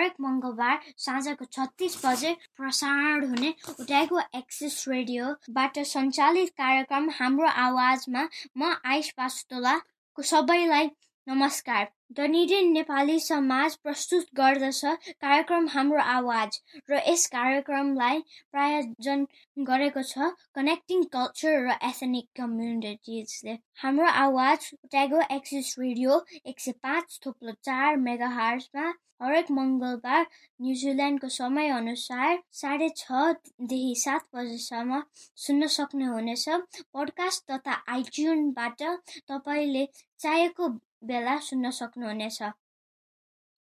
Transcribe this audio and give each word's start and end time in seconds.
हरेक 0.00 0.14
मङ्गलबार 0.20 0.76
साँझको 0.98 1.44
छत्तिस 1.52 1.94
बजे 2.04 2.32
प्रसारण 2.56 3.24
हुने 3.28 3.50
उठाएको 3.74 4.20
एक्सिस 4.38 4.76
रेडियोबाट 4.88 5.78
सञ्चालित 5.86 6.52
कार्यक्रम 6.56 7.08
हाम्रो 7.16 7.50
आवाजमा 7.64 8.22
म 8.56 8.72
आइस 8.86 9.10
पास्तोलाको 9.18 10.22
सबैलाई 10.28 10.88
नमस्कार। 11.26 11.84
डनिडेन 12.16 12.70
नेपाली 12.72 13.18
समाज 13.20 13.74
प्रस्तुत 13.76 14.24
गर्दछ 14.36 14.80
कार्यक्रम 15.20 15.66
हाम्रो 15.68 16.00
आवाज 16.12 16.58
र 16.90 17.00
यस 17.08 17.26
कार्यक्रमलाई 17.34 18.18
प्रायोजन 18.52 19.26
गरेको 19.68 20.02
छ 20.04 20.30
कनेक्टिङ 20.54 21.04
कल्चर 21.12 21.60
र 21.66 21.76
एथनिक 21.90 22.26
कम्युनिटिजले 22.40 23.54
हाम्रो 23.82 24.08
आवाज 24.22 24.70
ट्यागो 24.90 25.20
एक्सिस 25.36 25.74
रेडियो 25.78 26.18
एक 26.44 26.60
सय 26.60 26.76
पाँच 26.82 27.20
थुप्रो 27.26 27.56
चार 27.62 28.02
मेगा 28.08 28.34
हार्समा 28.34 28.88
हरेक 29.20 29.50
मङ्गलबार 29.52 30.26
न्युजिल्यान्डको 30.60 31.28
समयअनुसार 31.30 32.38
साढे 32.56 32.92
छदेखि 32.96 33.94
सात 34.02 34.28
बजीसम्म 34.34 35.02
सुन्न 35.38 35.66
सक्नुहुनेछ। 35.78 36.44
पोडकास्ट 36.92 37.50
तथा 37.50 37.82
आइट्युनबाट 37.96 38.86
तपाईँले 39.28 39.88
चाहेको 40.20 40.76
बेला 41.02 41.36
सुन्न 41.40 41.70
सक्नुहुनेछ 41.72 42.38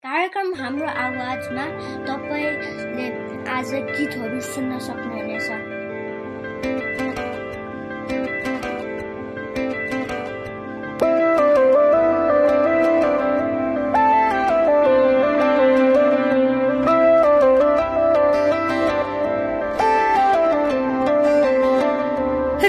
कार्यक्रम 0.04 0.54
हाम्रो 0.56 0.88
आवाजमा 1.00 1.66
तपाईँले 2.08 3.08
आज 3.52 3.74
गीतहरू 3.90 4.42
सुन्न 4.48 4.80
सक्नुहुनेछ 4.80 5.50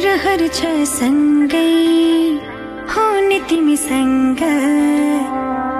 रहर 0.04 0.48
छ 0.50 0.72
हुने 0.94 1.93
तिमीसँग 3.54 4.40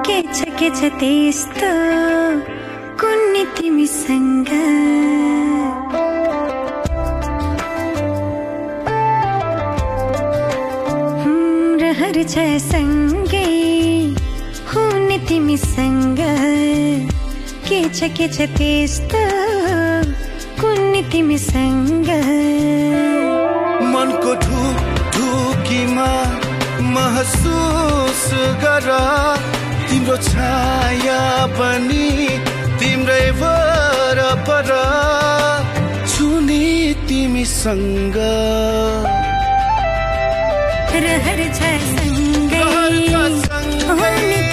के 0.07 0.17
छ 0.35 0.45
के 0.59 0.69
छ 0.79 0.91
त्यस्तो? 0.99 1.71
कुन्ने 3.01 3.43
तिमीसँग 3.57 4.51
रहर 11.83 12.23
छ 12.23 12.47
सँगै। 12.63 13.43
हुने 14.71 15.19
तिमीसँग 15.27 16.23
के 17.67 17.83
छ 17.91 18.13
के 18.15 18.29
छ 18.37 18.49
त्यस्तो? 18.55 19.25
कुन्ने 20.63 21.03
तिमीसँग 21.11 22.09
मनको 23.95 24.35
ढुक 24.47 24.79
ढुकीमा 25.17 26.09
महसुस 26.95 28.25
गर। 28.63 28.89
तिम्रो 29.89 30.17
छाया 30.29 31.21
पनि 31.59 32.07
तिम्रै 32.81 33.27
वरपर 33.41 34.71
छुनी 36.13 36.69
तिमीसँग। 37.09 38.17
रहर 41.05 41.41
छ 41.59 41.61
सँगै। 43.45 44.44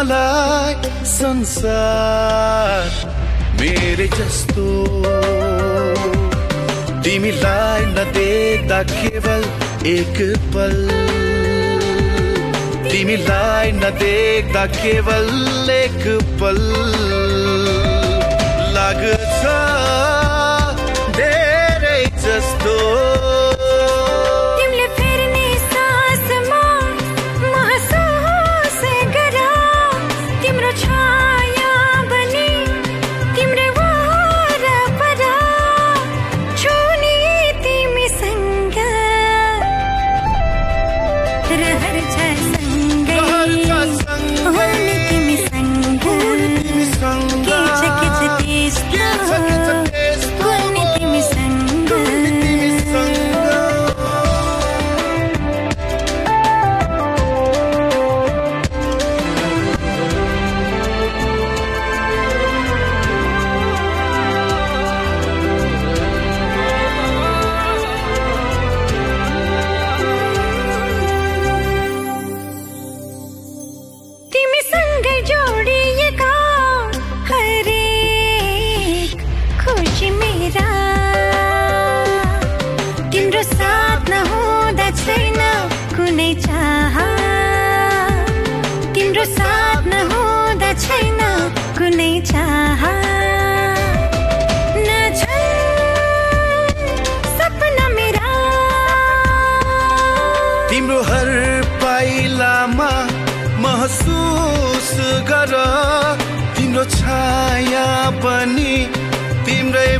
मलाई 0.00 0.74
संसार 1.04 2.86
मेरै 3.60 4.06
जस्तो। 4.08 4.68
तिमीलाई 7.04 7.84
नदेख्दा 7.86 8.82
केवल 8.82 9.44
एक 9.86 10.16
पल। 10.54 10.78
तिमीलाई 12.90 13.72
नदेख्दा 13.72 14.66
केवल 14.66 15.70
एक 15.70 16.02
पल। 16.40 16.60
लाग्छ 18.72 19.42
धेरै 21.16 22.04
जस्तो। 22.16 22.99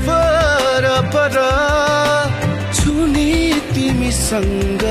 वरपर 0.06 1.37
छुने 2.75 3.31
तिमीसँग। 3.75 4.85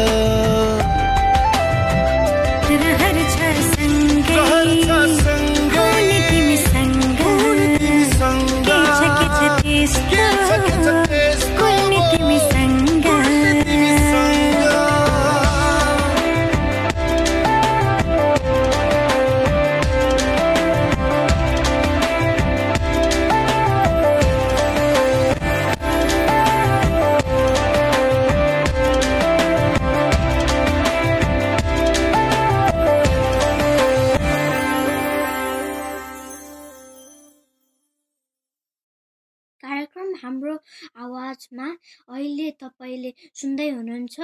तपाईँले 42.60 43.12
सुन्दै 43.34 43.70
हुनुहुन्छ 43.70 44.18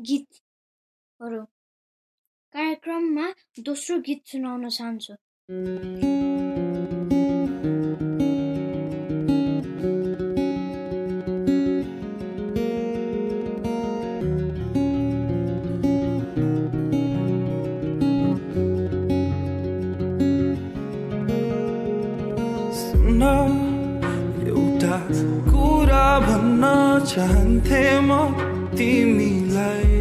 गीतहरू। 0.00 1.42
कार्यक्रममा 2.54 3.26
दोस्रो 3.62 3.98
गीत 4.00 4.20
सुनाउन 4.26 4.68
चाहन्छु। 4.68 5.14
चाहन्थे 27.10 27.84
म 28.06 28.10
तिमीलाई। 28.78 29.94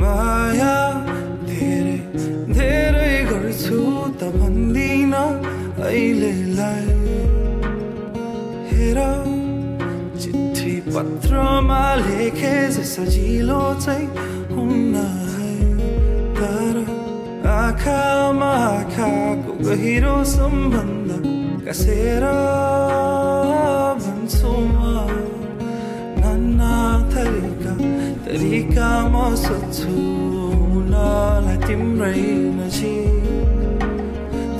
माया 0.00 0.74
धेरै 1.48 1.98
धेरै 2.58 3.14
गर्छु 3.30 3.78
त 4.20 4.30
भन्दिन 4.38 5.14
अहिलेलाई। 5.18 6.86
हेर 8.70 8.98
चिठी 10.20 10.74
पत्रमा 10.94 11.82
लेखे 12.04 12.54
सजिलो 12.94 13.62
चाहिँ 13.84 14.06
हुन्न 14.54 14.94
तर 16.38 16.76
आँखामा 17.58 18.52
आँखाको 18.70 19.52
गहिरो 19.66 20.16
सम्बन्ध 20.36 21.10
कसेर 21.66 22.24
भन्छु 24.04 24.52
म? 24.70 25.31
तरिका 28.32 28.90
म 29.12 29.14
सोध्छु 29.36 29.94
हुनलाई 30.68 31.56
तिम्रै 31.64 32.20
नजिक 32.54 33.82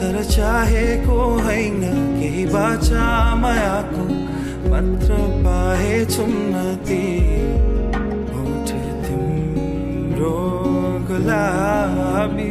तर 0.01 0.19
चाहेको 0.33 1.17
होइन 1.47 1.81
केही 2.19 2.45
बाचा 2.53 3.07
मायाको 3.43 4.05
मात्र 4.69 5.21
पाए 5.47 5.97
ती 6.11 7.01
होठ 8.33 8.75
तिम्रो 9.07 10.37
गुलाबी 11.09 12.51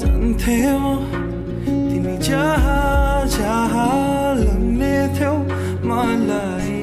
जान्थे 0.00 0.58
म 0.82 0.84
तिमी 1.88 2.16
जहाँ 2.26 3.26
जहाँ 3.36 4.34
लग्ने 4.42 4.96
थियौ 5.16 5.34
मलाई 5.88 6.82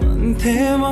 भन्थे 0.00 0.58
म 0.80 0.82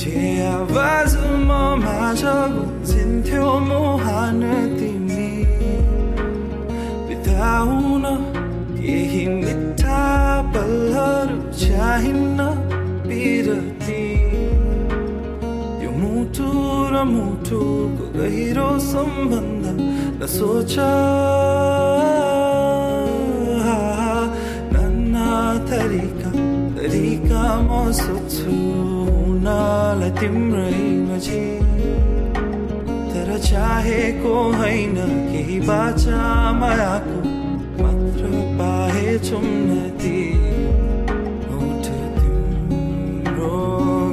जे 0.00 0.20
आवाजमा 0.50 1.62
माझ 1.84 2.22
गुन्जिन्थ्यो 2.22 3.48
मुहान 3.68 4.42
तिमी 4.78 5.30
बिताउन 7.08 8.04
केही 8.76 9.26
मिठा 9.28 9.61
पलहरू 9.61 9.61
गहिरो 18.22 18.66
सम्बन्ध 18.82 19.64
नसोच 20.18 20.74
नाना 24.74 25.30
तरिका 25.70 26.30
तरिका 26.76 27.42
म 27.62 27.80
सोध्छु 28.00 28.54
हुनलाई 29.16 30.10
तिम्रै 30.20 30.70
नजिक 31.08 31.66
तर 33.10 33.30
चाहेको 33.48 34.34
होइन 34.60 34.96
केही 35.26 35.58
बाचा 35.70 36.22
मायाको 36.60 37.18
मात्र 37.82 38.30
पाए 38.60 39.18
ती 39.26 40.16
होठ 41.50 41.90
तिम्रो 42.20 43.56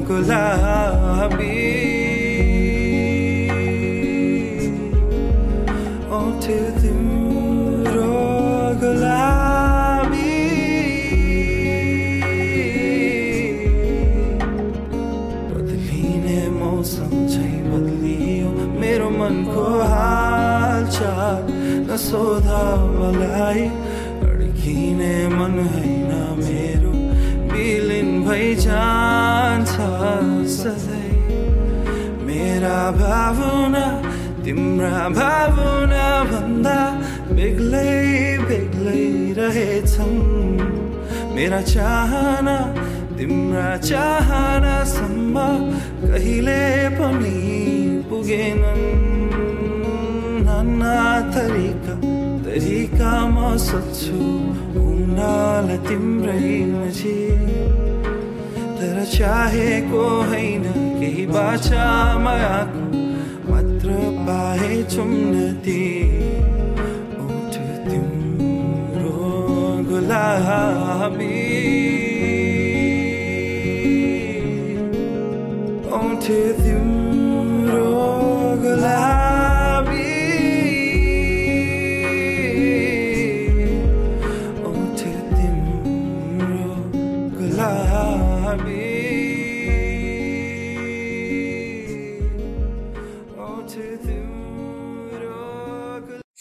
गुलाबी 0.09 1.68
नसोध 21.99 22.47
मलाई 22.95 23.63
अड्किने 24.25 25.15
मन 25.27 25.55
होइन 25.71 26.11
मेरो। 26.39 26.91
विलिन 27.51 28.09
भइ 28.25 28.47
जान्छ 28.55 29.73
सधैँ। 30.55 31.11
मेरा 32.27 32.79
भावना 32.91 33.83
तिम्रा 34.45 35.01
भावना 35.19 36.07
भन्दा 36.31 36.77
बेग्लै 37.35 37.91
बेग्लै 38.47 39.03
रहेछन्। 39.39 40.15
मेरा 41.35 41.61
चाहना 41.73 42.57
तिम्रा 43.19 43.69
चाहनासम्म 43.89 45.35
कहिले 46.07 46.63
पनि 46.95 47.37
पुगेनन्। 48.09 48.87
नाना 50.45 50.95
तरिका 51.33 51.88
तरिका 52.59 53.11
म 53.25 53.55
सोध्छु 53.55 54.21
हुनलाई 54.75 55.75
तिम्रै 55.85 56.55
नजिक 56.71 57.45
तर 58.79 58.97
चाहेको 59.11 60.01
होइन 60.31 60.65
केही 60.99 61.25
मायाको 62.25 62.81
मात्र 63.51 63.95
पाए 64.27 64.81
ती 65.63 65.85
ओठ 67.27 67.55
तिम्रो 67.87 69.15
गुलाबी 69.89 71.33
ओठ 76.01 76.27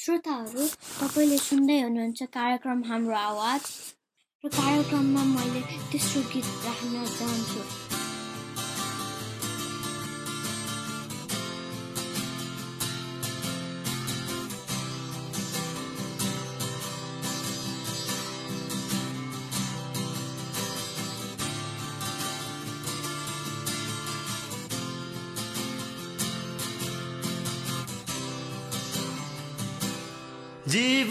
श्रोताहरू 0.01 0.65
तपाईँले 1.01 1.39
सुन्दै 1.39 1.79
हुनुहुन्छ 1.81 2.21
कार्यक्रम 2.39 2.81
हाम्रो 2.89 3.17
आवाज। 3.17 3.63
र 4.45 4.49
कार्यक्रममा 4.49 5.23
मैले 5.35 5.61
तेस्रो 5.93 6.23
गीत 6.33 6.49
राख्न 6.65 7.05
चाहन्छु। 7.19 7.88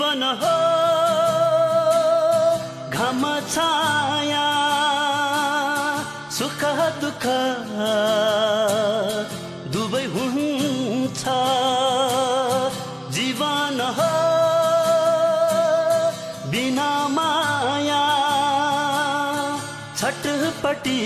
जीवन 0.07 0.23
हो। 0.41 0.57
घम 2.95 3.23
छाया 3.53 4.45
सुख 6.31 6.61
दुख 7.01 7.25
दुबै 9.73 10.03
हुन्छ। 10.15 11.23
जीवन 13.17 13.81
हो। 13.97 14.11
बिना 16.51 16.89
माया 17.17 18.03
छटपटी 19.97 20.99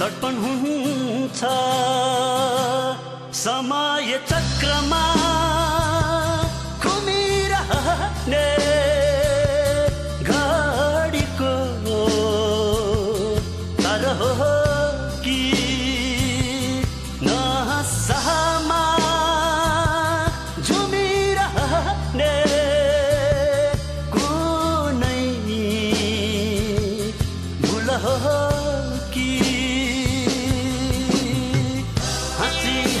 तटपन 0.00 0.34
हुन्छ। 0.44 1.40
समय 3.38 4.18
चक्रमा 4.28 5.17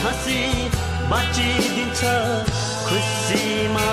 हँसी 0.04 0.40
बाँचिदिन्छ 1.10 2.00
खुसीमा 2.88 3.88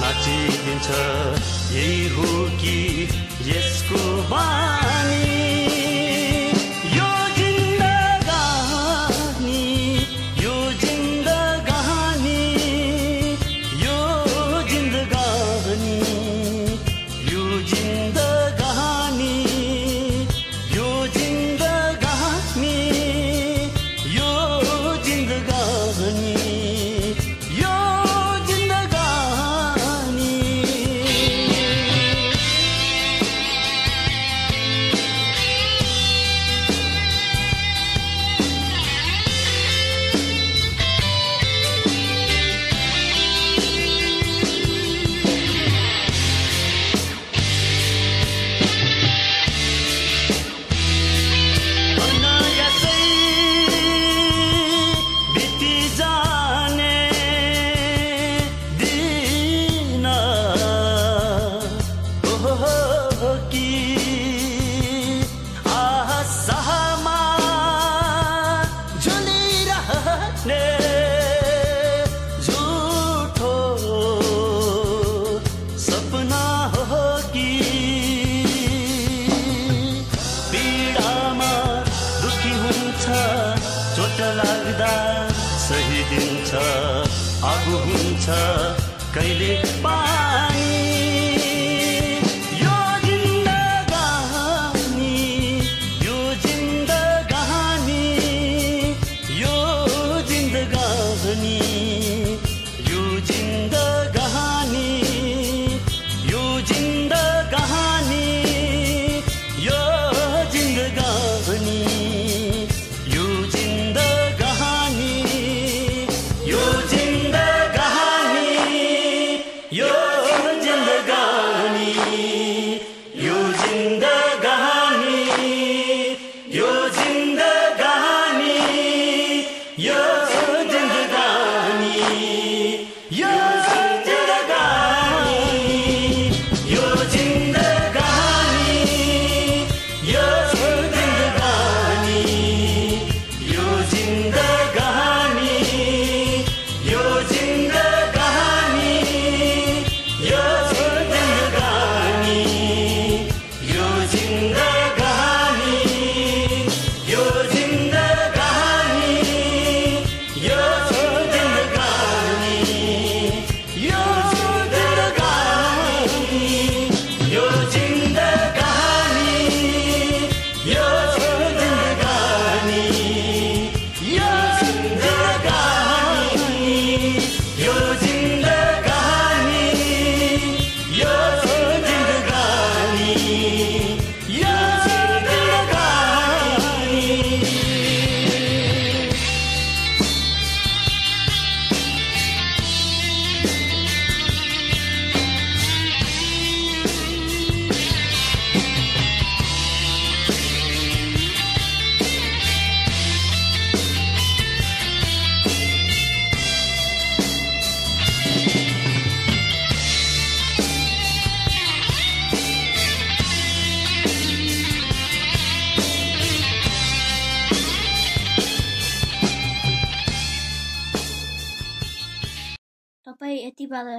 नाचिदिन्छ। 0.00 0.88
यही 1.76 2.08
हो 2.14 2.28
कि 2.60 2.76
यसको 3.50 4.00
बानी। 4.30 5.75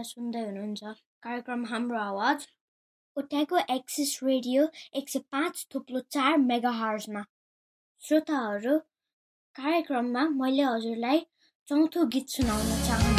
सुन्दै 0.03 0.43
हुनुहुन्छ 0.45 0.93
कार्यक्रम 1.23 1.65
हाम्रो 1.65 1.97
आवाज 1.99 2.47
ओट्याको 3.17 3.57
एक्सिस 3.75 4.11
रेडियो 4.23 4.67
एक 5.01 5.09
सय 5.09 5.19
पाँच 5.31 5.65
थुप्लो 5.73 5.99
चार 6.17 6.37
मेगा 6.43 6.71
हर्समा 6.79 7.23
श्रोताहरू 8.01 8.77
कार्यक्रममा 9.55 10.27
मैले 10.41 10.63
हजुरलाई 10.63 11.25
चौथो 11.67 12.05
गीत 12.15 12.27
सुनाउन 12.29 12.75
चाहन्छु। 12.87 13.16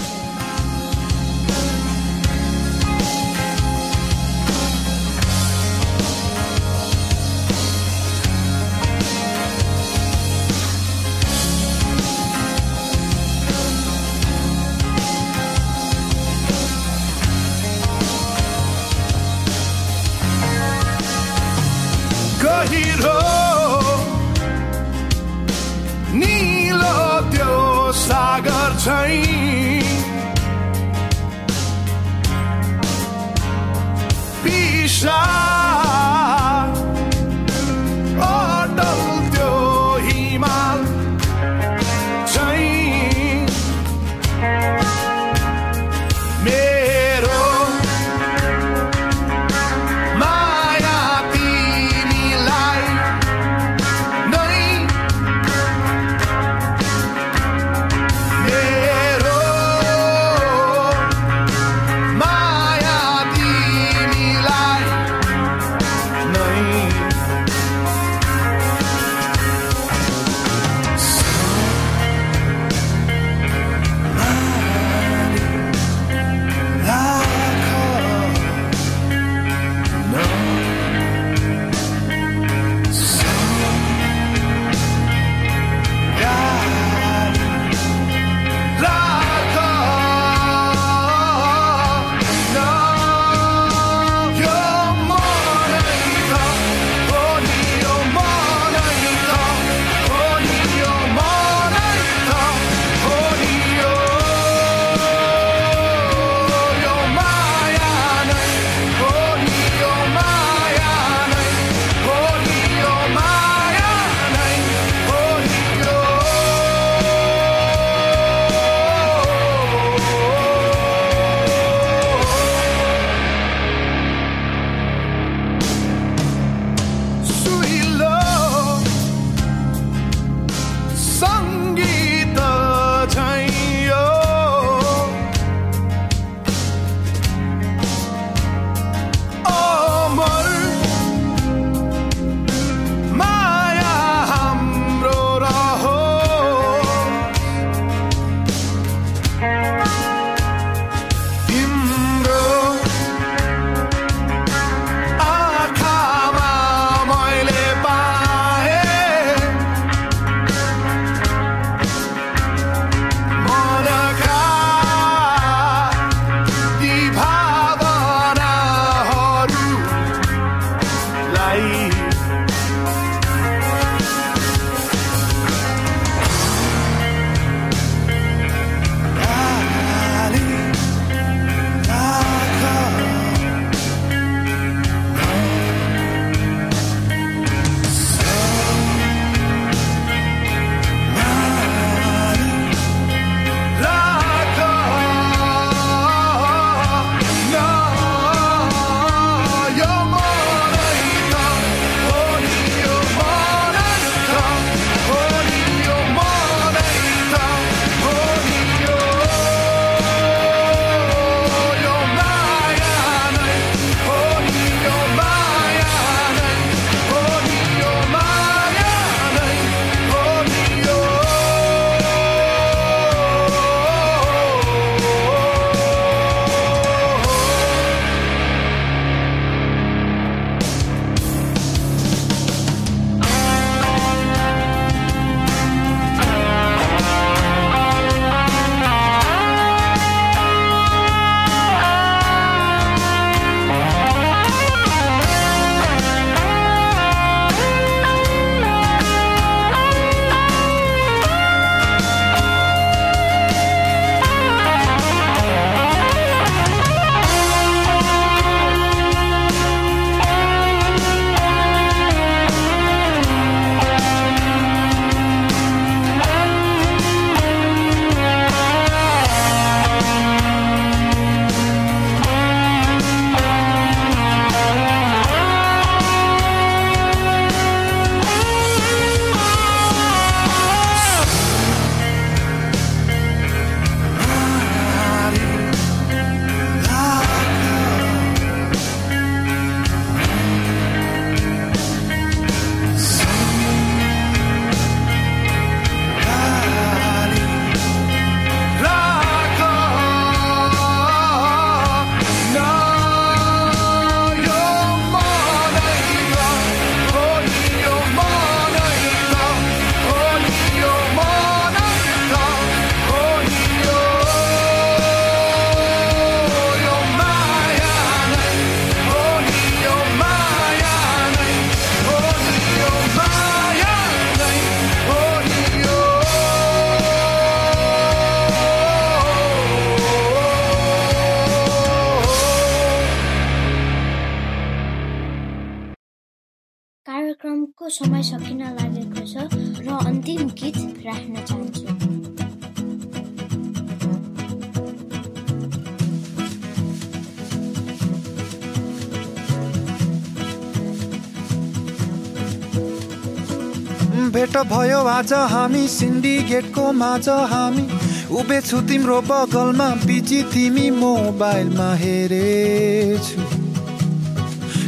भेट 354.39 354.57
भयो 354.71 354.99
आज 355.11 355.33
हामी 355.51 355.87
सिन्डिकेटको 355.89 356.83
माझ 356.93 357.29
हामी। 357.51 357.83
उभिछु 358.31 358.81
तिम्रो 358.81 359.17
बगलमा 359.21 359.89
बिजी 360.07 360.43
तिमी 360.53 360.91
मोबाइलमा 360.91 361.89
हेरेछु। 361.95 363.47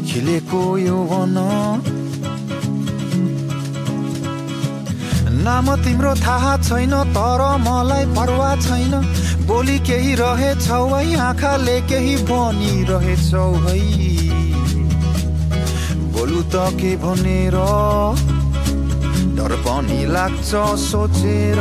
खिलेको 0.07 0.63
यो 0.79 1.01
वन। 1.11 1.35
नाम 5.43 5.75
तिम्रो 5.83 6.15
थाहा 6.15 6.57
छैन 6.63 6.95
तर 7.11 7.43
मलाई 7.59 8.07
परवा 8.15 8.55
छैन। 8.63 8.99
बोली 9.51 9.79
केही 9.83 10.15
रहेछौ 10.15 10.83
है 10.87 11.17
आँखाले 11.27 11.81
केही 11.91 12.17
बनिरहेछौ 12.31 13.53
है। 13.67 13.79
बोलु 16.13 16.43
त 16.55 16.71
के 16.79 16.97
भनेर? 17.03 17.59
डर 19.41 19.55
पनि 19.65 20.05
लाग्छ 20.07 20.51
सोचेर। 20.81 21.61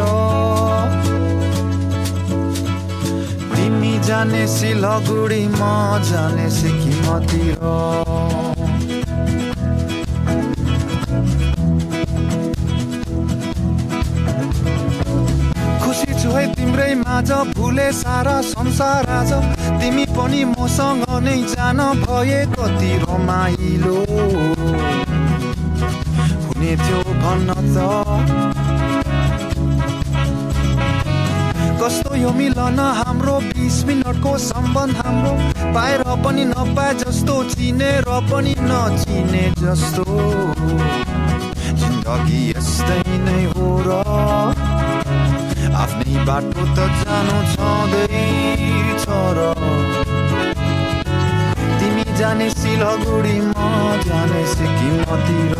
तिमी 3.55 3.93
जाने 4.07 4.43
सिलगुडी 4.47 5.43
म 5.47 5.61
जाने 6.09 6.47
सिक्किमतिर 6.51 7.61
खुसी 15.83 16.11
छु 16.19 16.29
है 16.35 16.43
तिम्रै 16.55 16.93
माझ 16.99 17.29
भुले 17.55 17.91
सारा 17.95 18.35
संसार 18.49 19.09
आज। 19.19 19.31
तिमी 19.79 20.05
पनि 20.17 20.43
मसँग 20.51 21.05
नै 21.23 21.37
जान 21.55 21.79
भए 22.03 22.41
कति 22.57 22.91
रमाइलो। 23.03 23.97
हुने 26.43 26.75
थियो 26.83 27.08
कस्तो 31.79 32.15
यो 32.15 32.31
मिलन 32.35 32.79
हाम्रो 32.79 33.35
बिस 33.39 33.77
मिनटको 33.85 34.31
सम्बन्ध 34.37 34.95
हाम्रो? 34.97 35.33
पाएर 35.75 36.01
पनि 36.25 36.43
नपाए 36.45 36.93
जस्तो 37.01 37.35
चिनेर 37.53 38.07
पनि 38.31 38.53
नचिने 38.59 39.43
जस्तो। 39.61 40.05
जिन्दगी 41.79 42.41
यस्तै 42.49 43.03
नै 43.25 43.41
हो 43.53 43.67
र 43.87 43.89
आफ्नै 45.83 46.13
बाटो 46.27 46.63
त 46.75 46.77
जानु 46.99 47.37
छँदैछ 47.53 49.05
र। 49.37 49.39
तिमी 51.79 52.05
जाने 52.19 52.49
सिलगुडी 52.49 53.37
म 53.39 53.53
जाने 54.05 54.41
सिक्किमतिर। 54.55 55.59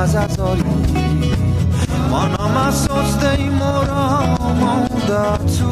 बाजा 0.00 0.22
सरी 0.32 0.64
मनमा 2.10 2.66
सोच्दै 2.72 3.40
म 3.52 3.60
रमाउँदछु 3.88 5.68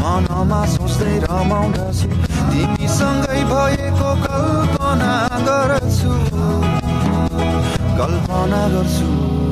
मनमा 0.00 0.60
सोच्दै 0.74 1.14
रमाउँदछु 1.24 2.10
तिमीसँगै 2.50 3.40
भएको 3.52 4.10
कल्पना 4.26 5.14
गर्छु 5.46 6.12
कल्पना 8.00 8.62
गर्छु 8.74 9.51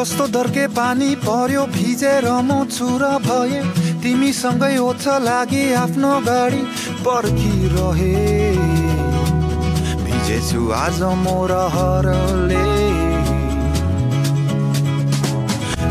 कस्तो 0.00 0.26
दर्के 0.32 0.66
पानी 0.72 1.14
पर्यो 1.20 1.62
भिजेर 1.72 2.24
म 2.24 2.64
चुरा 2.66 3.10
भए। 3.20 3.58
तिमीसँगै 4.02 4.76
ओछ 4.80 5.04
लागि 5.20 5.64
आफ्नो 5.76 6.12
गाडी 6.24 6.60
पर्खिरहे। 7.04 8.12
भिजेछु 10.04 10.60
आज 10.76 11.00
म 11.02 11.34
रहरले। 11.50 12.62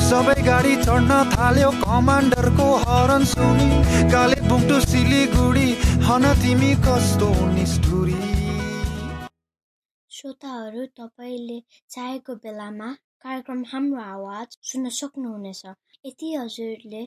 सबै 0.08 0.38
गाडी 0.48 0.74
चढ्न 0.86 1.20
थाल्यो 1.34 1.70
कमान्डरको 1.84 2.70
हरन 2.86 3.26
सुनि। 3.32 3.70
कालेबुङ 4.14 4.66
टु 4.70 4.80
सिलिगुडी 4.86 5.68
हन 6.08 6.26
तिमी 6.42 6.72
कस्तो 6.88 7.30
निष्ठुरी। 7.52 8.18
श्रोताहरू 10.12 10.88
तपाईँले 10.98 11.60
चाहेको 11.90 12.36
बेलामा 12.48 12.90
कार्यक्रम 13.22 13.64
हाम्रो 13.72 14.02
आवाज 14.02 14.58
सुन्न 14.68 14.90
सक्नुहुनेछ। 14.98 15.66
यदि 16.06 16.28
हजुरले 16.36 17.02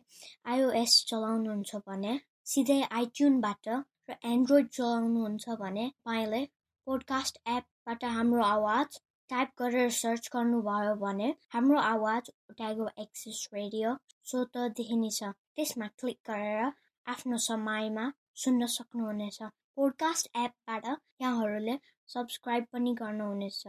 आइओएस 0.52 0.96
चलाउनुहुन्छ 1.08 1.80
भने 1.86 2.12
सिधै 2.46 2.80
आइट्युनबाट 2.98 3.68
र 4.10 4.16
एन्ड्रोइड 4.32 4.68
चलाउनुहुन्छ 4.78 5.56
भने 5.60 5.86
तपाईँले 5.90 6.42
पोडकास्ट 6.86 7.38
एपबाट 7.48 8.04
हाम्रो 8.16 8.42
आवाज 8.44 8.98
टाइप 9.30 9.50
गरेर 9.58 9.90
सर्च 9.96 10.28
गर्नुभयो 10.34 10.94
भने 11.02 11.28
हाम्रो 11.54 11.78
आवाज 11.82 12.30
ट्यागो 12.56 12.88
एक्सिस 13.04 13.40
रेडियो 13.54 13.94
स्वत 14.32 14.58
देखिनेछ 14.80 15.22
त्यसमा 15.22 15.88
क्लिक 16.02 16.18
गरेर 16.30 16.72
आफ्नो 17.06 17.38
समयमा 17.46 18.04
सुन्न 18.42 18.66
सक्नुहुनेछ। 18.74 19.38
पोडकास्ट 19.76 20.28
एपबाट 20.36 20.84
यहाँहरूले 21.22 21.78
सब्सक्राइब 22.14 22.66
पनि 22.72 22.94
गर्नुहुनेछ। 23.00 23.62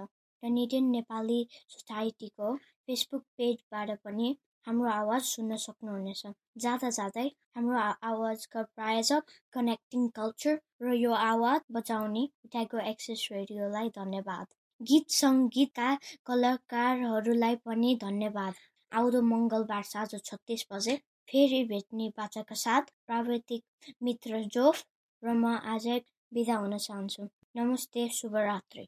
डनेडियन 0.43 0.89
नेपाली 0.91 1.39
सोसाइटीको 1.73 2.55
फेसबुक 2.87 3.23
पेजबाट 3.37 3.91
पनि 4.05 4.35
हाम्रो 4.67 4.89
आवाज 4.89 5.21
सुन्न 5.27 5.55
सक्नुहुनेछ। 5.61 6.23
जाँदा 6.63 6.89
जाँदै 6.97 7.27
हाम्रो 7.57 7.79
आवाजका 8.09 8.61
प्रायोजक 8.75 9.33
कनेक्टिङ 9.53 10.07
कल्चर 10.19 10.59
र 10.83 10.93
यो 10.97 11.13
आवाज 11.21 11.61
बचाउने 11.77 12.23
ट्यागो 12.51 12.83
एक्सेस 12.91 13.27
रेडियोलाई 13.31 13.89
धन्यवाद। 13.97 14.45
गीत 14.81 15.17
सङ्गीतका 15.17 15.89
कलाकारहरूलाई 16.27 17.55
पनि 17.65 17.95
धन्यवाद। 18.01 18.53
आउँदो 18.91 19.21
मङ्गलबार 19.27 19.83
साँझ 19.91 20.21
छत्तिस 20.21 20.65
बजे 20.71 20.95
फेरि 21.29 21.63
भेट्ने 21.65 22.09
बाचाका 22.17 22.55
साथ 22.63 22.91
प्राविधिक 23.07 23.93
मित्र 24.03 24.43
जोफ 24.57 24.83
र 25.23 25.33
म 25.33 25.55
आज 25.75 25.87
बिदा 26.31 26.55
हुन 26.57 26.77
चाहन्छु। 26.77 27.29
नमस्ते 27.55 28.07
शुभरात्रि। 28.13 28.87